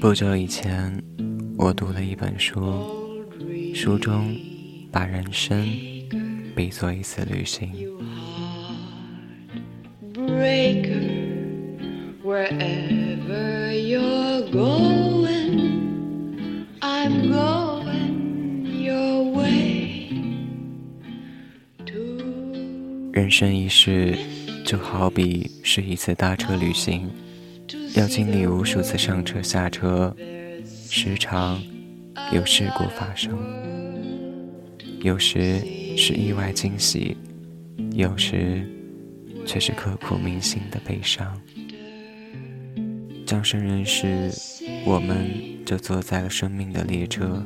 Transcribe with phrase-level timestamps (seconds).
[0.00, 1.02] 不久以前，
[1.56, 2.84] 我读了一本书，
[3.74, 4.36] 书中
[4.92, 5.66] 把人生
[6.54, 7.72] 比作一次旅行。
[23.12, 24.16] 人生一世，
[24.64, 27.10] 就好比是一次搭车旅行。
[27.94, 30.14] 要经历无数次上车下车，
[30.90, 31.62] 时常
[32.32, 33.38] 有事故发生，
[35.00, 35.60] 有时
[35.96, 37.16] 是意外惊喜，
[37.92, 38.68] 有时
[39.46, 41.40] 却是刻骨铭心的悲伤。
[43.24, 44.28] 降生人世，
[44.84, 45.30] 我们
[45.64, 47.40] 就坐在了生命的列车，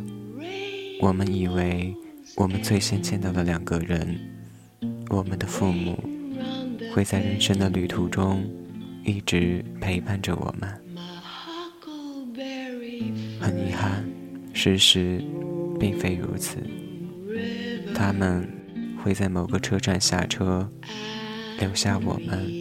[1.03, 1.95] 我们以为
[2.36, 4.19] 我们最先见到的两个人，
[5.11, 6.03] 我们的父母，
[6.95, 8.42] 会在人生的旅途中。
[9.09, 10.69] 一直陪伴着我们。
[13.41, 14.05] 很遗憾，
[14.53, 15.25] 事实
[15.81, 16.59] 并非如此。
[17.95, 18.47] 他们
[19.03, 20.70] 会在某个车站下车，
[21.59, 22.53] 留下我们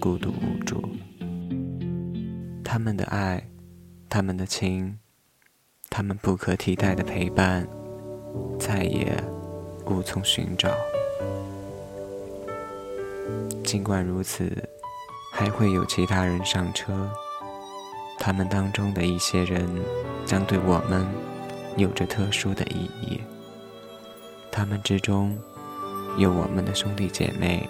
[0.00, 0.82] 孤独无助。
[2.64, 3.46] 他们的爱，
[4.08, 4.98] 他们的情，
[5.90, 7.68] 他们不可替代的陪伴，
[8.58, 9.22] 再也
[9.84, 10.74] 无从寻找。
[13.62, 14.50] 尽管如此。
[15.34, 17.10] 还会有其他人上车，
[18.18, 19.66] 他们当中的一些人
[20.26, 21.04] 将对我们
[21.76, 23.18] 有着特殊的意义。
[24.52, 25.36] 他们之中
[26.18, 27.66] 有我们的兄弟姐妹，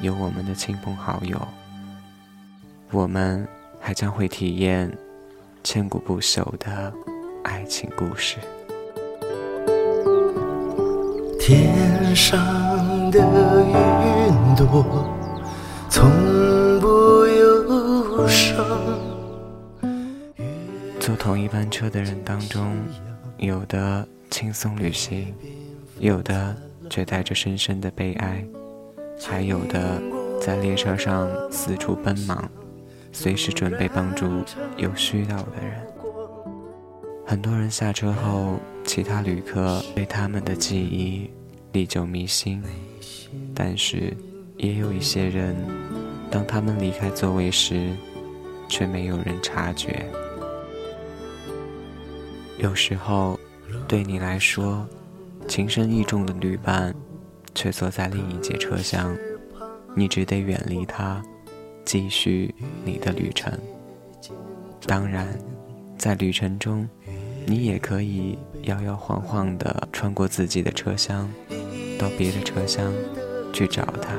[0.00, 1.38] 有我们的亲朋好友。
[2.90, 3.46] 我们
[3.78, 4.90] 还将会体验
[5.62, 6.90] 千古不朽的
[7.44, 8.38] 爱情故事。
[11.38, 15.06] 天上的云朵，
[15.90, 16.37] 从。
[21.58, 22.72] 坐同一班车的人当中，
[23.38, 25.34] 有的轻松旅行，
[25.98, 26.56] 有的
[26.88, 28.44] 却带着深深的悲哀，
[29.20, 30.00] 还有的
[30.40, 32.48] 在列车上四处奔忙，
[33.12, 34.44] 随时准备帮助
[34.76, 35.80] 有需要的人。
[37.26, 41.28] 很多人下车后，其他旅客对他们的记忆
[41.72, 42.62] 历久弥新，
[43.52, 44.16] 但是
[44.56, 45.56] 也有一些人。
[46.30, 47.90] 当他们离开座位时，
[48.68, 50.06] 却没有人察觉。
[52.58, 53.38] 有时候，
[53.86, 54.84] 对你来说，
[55.46, 56.92] 情深意重的旅伴，
[57.54, 59.16] 却坐在另一节车厢，
[59.94, 61.22] 你只得远离他，
[61.84, 62.52] 继续
[62.84, 63.56] 你的旅程。
[64.86, 65.38] 当然，
[65.96, 66.88] 在旅程中，
[67.46, 71.30] 你也可以摇摇晃晃地穿过自己的车厢，
[71.96, 72.92] 到别的车厢
[73.52, 74.16] 去找他。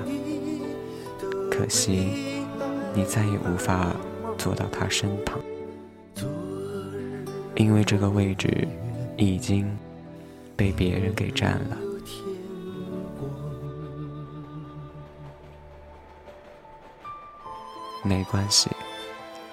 [1.52, 2.08] 可惜，
[2.94, 3.94] 你再也无法
[4.38, 5.38] 坐到他身旁，
[7.56, 8.68] 因为这个位置
[9.18, 9.78] 已经
[10.56, 11.78] 被别人给占了。
[18.04, 18.70] 没关系，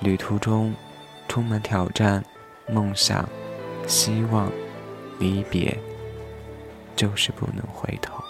[0.00, 0.74] 旅途中
[1.28, 2.24] 充满挑战、
[2.68, 3.28] 梦想、
[3.86, 4.50] 希望、
[5.18, 5.76] 离别，
[6.94, 8.22] 就是不能回头。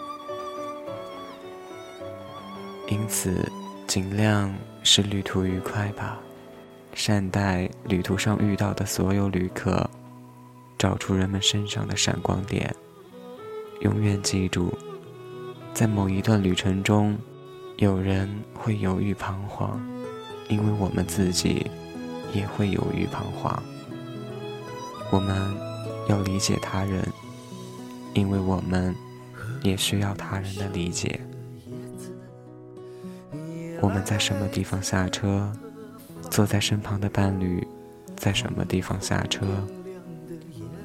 [2.88, 3.50] 因此。
[3.86, 6.18] 尽量使旅途愉快吧，
[6.96, 9.88] 善待旅途上遇到的所有旅客，
[10.78, 12.74] 找出人们身上的闪光点。
[13.82, 14.72] 永远记住，
[15.74, 17.18] 在某一段旅程中，
[17.76, 19.78] 有人会犹豫彷徨，
[20.48, 21.70] 因为我们自己
[22.32, 23.62] 也会犹豫彷徨。
[25.10, 25.54] 我们
[26.08, 27.06] 要理解他人，
[28.14, 28.96] 因为我们
[29.62, 31.20] 也需要他人的理解。
[33.82, 35.52] 我们在什么地方下车？
[36.36, 37.66] 坐在身旁的伴侣
[38.14, 39.46] 在什么地方下车？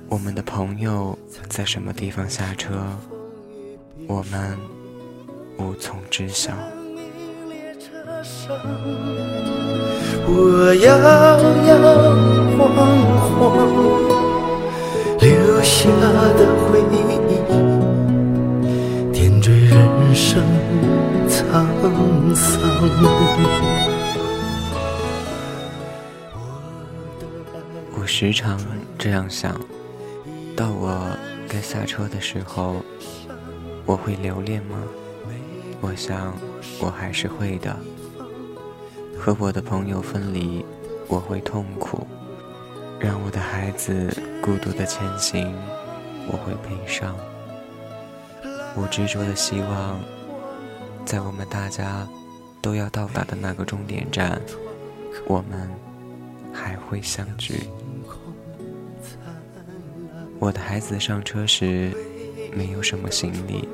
[0.08, 1.20] 我们的朋友
[1.50, 2.70] 在什么地方下车？
[4.08, 4.58] 我们
[5.58, 6.54] 无从知晓。
[10.26, 11.78] 我摇摇
[12.58, 12.60] 晃
[13.28, 13.38] 晃，
[15.20, 15.90] 留下
[16.38, 16.96] 的回忆，
[19.12, 20.42] 点缀人生。
[21.28, 21.36] 沧
[22.34, 23.81] 桑。
[28.14, 28.60] 时常
[29.00, 29.58] 这样想：
[30.54, 31.18] 到我
[31.48, 32.84] 该下车的时候，
[33.86, 34.84] 我会留恋吗？
[35.80, 36.36] 我想，
[36.82, 37.74] 我还是会的。
[39.18, 40.64] 和我的朋友分离，
[41.08, 42.06] 我会痛苦；
[43.00, 45.56] 让我的孩子孤独的前行，
[46.28, 47.16] 我会悲伤。
[48.76, 49.98] 我执着的希望。
[51.06, 52.06] 在我们大家
[52.62, 54.40] 都要到达的那个终点站，
[55.26, 55.70] 我们
[56.54, 57.70] 还会相聚。
[60.42, 61.96] 我的孩子上车时
[62.52, 63.70] 没有什么行李，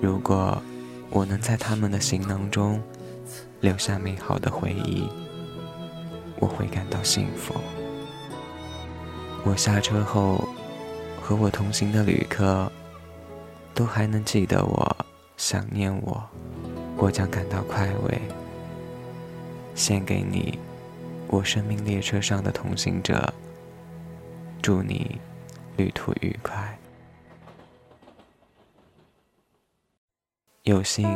[0.00, 0.62] 如果
[1.10, 2.80] 我能在他们的行囊中
[3.60, 5.08] 留下美好的回忆，
[6.38, 7.52] 我会感到幸福。
[9.42, 10.48] 我下车后，
[11.20, 12.70] 和我同行的旅客
[13.74, 14.96] 都还能记得我、
[15.36, 16.22] 想念我，
[16.96, 18.20] 我将感到快慰。
[19.74, 20.56] 献给你，
[21.26, 23.34] 我生命列车上的同行者。
[24.62, 25.18] 祝你
[25.76, 26.78] 旅途愉快。
[30.62, 31.06] 有幸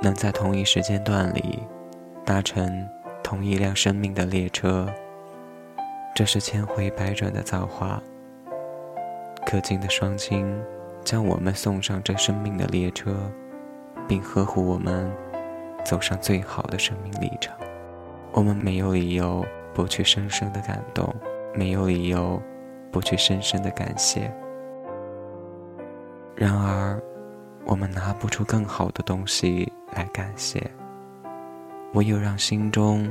[0.00, 1.58] 能在同一时间段里
[2.24, 2.88] 搭乘
[3.22, 4.88] 同一辆生命的列车，
[6.14, 8.02] 这是千回百转的造化。
[9.44, 10.58] 可敬的双亲
[11.04, 13.14] 将我们送上这生命的列车，
[14.08, 15.12] 并呵护我们
[15.84, 17.54] 走上最好的生命历程。
[18.32, 19.44] 我们没有理由
[19.74, 21.14] 不去深深的感动，
[21.54, 22.40] 没有理由
[22.94, 24.32] 不去深深的感谢。
[26.36, 27.02] 然而，
[27.64, 30.70] 我们拿不出更好的东西来感谢，
[31.94, 33.10] 唯有让心中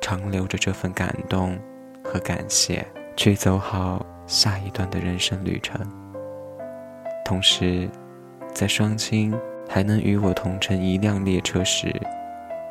[0.00, 1.58] 长留着这份感动
[2.02, 5.78] 和感谢，去走好下一段的人生旅程。
[7.22, 7.86] 同时，
[8.54, 9.38] 在双亲
[9.68, 11.94] 还能与我同乘一辆列车时，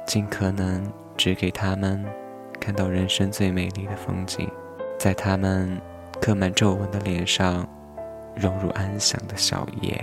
[0.07, 0.83] 尽可能。
[1.19, 2.01] 只给他们
[2.61, 4.49] 看到人生最美丽的风景，
[4.97, 5.77] 在他们
[6.21, 7.67] 刻满皱纹的脸上
[8.35, 9.97] 融入安详的笑靥。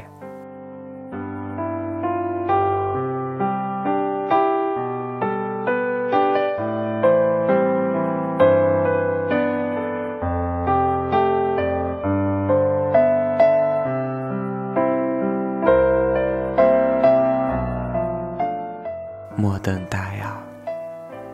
[19.38, 20.42] 莫等待啊！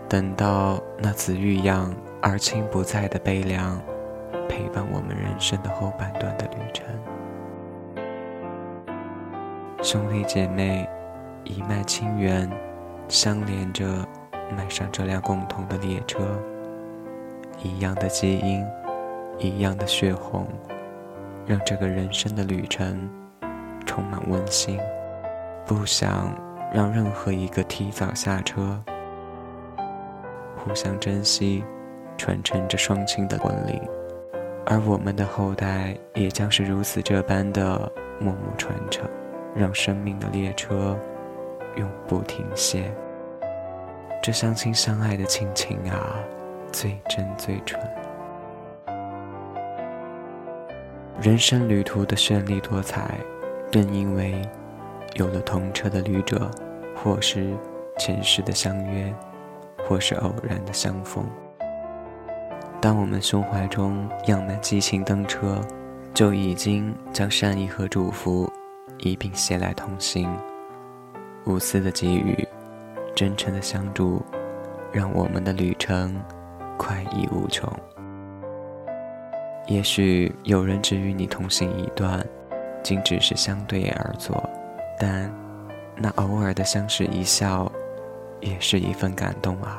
[0.09, 3.81] 等到那子欲养而亲不在的悲凉，
[4.49, 6.87] 陪伴我们人生的后半段的旅程。
[9.83, 10.89] 兄弟姐妹
[11.45, 12.49] 一脉亲缘，
[13.09, 13.85] 相连着，
[14.57, 16.21] 迈上这辆共同的列车。
[17.63, 18.65] 一样的基因，
[19.39, 20.47] 一样的血红，
[21.47, 23.11] 让这个人生的旅程
[23.85, 24.79] 充满温馨。
[25.65, 26.33] 不想
[26.73, 28.83] 让任何一个提早下车。
[30.57, 31.65] 互相珍惜，
[32.17, 33.83] 传承着双亲的魂灵，
[34.65, 39.09] 而我们的后代也将是如此这般的默默传承，
[39.55, 40.99] 让生命的列车
[41.77, 42.93] 永不停歇。
[44.23, 46.17] 这相亲相爱的亲情啊，
[46.71, 47.83] 最真最纯。
[51.21, 53.19] 人生旅途的绚丽多彩，
[53.71, 54.41] 正因为
[55.15, 56.51] 有了同车的旅者，
[56.97, 57.57] 或是
[57.99, 59.15] 前世的相约。
[59.85, 61.27] 或是偶然的相逢。
[62.83, 65.61] 当我们胸怀中漾满激情登车，
[66.13, 68.51] 就已经将善意和祝福
[68.99, 70.29] 一并携来同行。
[71.45, 72.37] 无私的给予，
[73.15, 74.21] 真诚的相助，
[74.93, 76.21] 让我们的旅程
[76.77, 77.73] 快意无穷。
[79.69, 82.21] 也许有人只与你同行一段，
[82.83, 84.43] 仅只是相对而坐，
[84.99, 85.33] 但
[85.97, 87.71] 那偶尔的相视一笑。
[88.45, 89.79] 也是一份感动啊。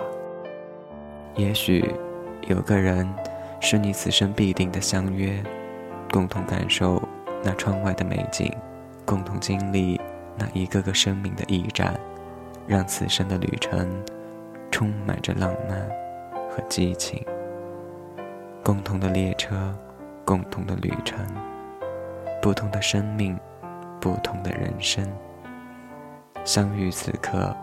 [1.35, 1.93] 也许
[2.47, 3.07] 有个人
[3.61, 5.41] 是你此生必定的相约，
[6.11, 7.01] 共同感受
[7.41, 8.51] 那窗外的美景，
[9.05, 9.99] 共同经历
[10.37, 11.97] 那一个个生命的驿站，
[12.67, 13.89] 让此生的旅程
[14.69, 15.79] 充满着浪漫
[16.49, 17.25] 和激情。
[18.63, 19.73] 共同的列车，
[20.25, 21.25] 共同的旅程，
[22.41, 23.39] 不同的生命，
[24.01, 25.05] 不同的人生，
[26.43, 27.55] 相遇此刻。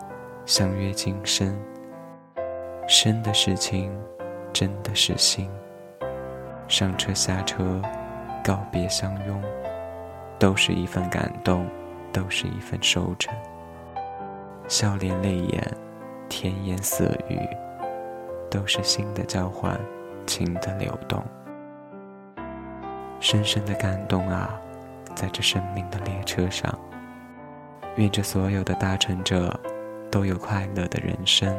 [0.43, 1.55] 相约今生，
[2.87, 3.95] 生的事情，
[4.53, 5.49] 真的是心。
[6.67, 7.81] 上车下车，
[8.43, 9.41] 告别相拥，
[10.39, 11.65] 都是一份感动，
[12.13, 13.33] 都是一份收成。
[14.67, 15.77] 笑脸泪眼，
[16.29, 17.39] 甜言色语，
[18.49, 19.79] 都是心的交换，
[20.25, 21.23] 情的流动。
[23.19, 24.59] 深深的感动啊，
[25.15, 26.73] 在这生命的列车上，
[27.97, 29.59] 愿这所有的搭乘者。
[30.11, 31.55] 都有快乐的人生，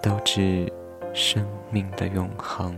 [0.00, 0.72] 都致
[1.14, 2.76] 生命的永恒。